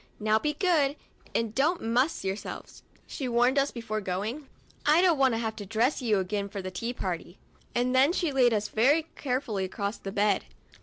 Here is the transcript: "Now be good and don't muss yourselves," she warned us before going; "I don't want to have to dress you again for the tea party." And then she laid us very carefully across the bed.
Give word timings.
"Now 0.29 0.39
be 0.39 0.53
good 0.55 0.95
and 1.35 1.53
don't 1.53 1.79
muss 1.79 2.23
yourselves," 2.23 2.81
she 3.05 3.27
warned 3.27 3.59
us 3.59 3.69
before 3.69 4.01
going; 4.01 4.47
"I 4.83 4.99
don't 4.99 5.19
want 5.19 5.35
to 5.35 5.37
have 5.37 5.55
to 5.57 5.65
dress 5.67 6.01
you 6.01 6.17
again 6.17 6.49
for 6.49 6.59
the 6.59 6.71
tea 6.71 6.91
party." 6.91 7.37
And 7.75 7.93
then 7.93 8.11
she 8.11 8.31
laid 8.31 8.51
us 8.51 8.67
very 8.67 9.03
carefully 9.15 9.63
across 9.63 9.99
the 9.99 10.11
bed. 10.11 10.45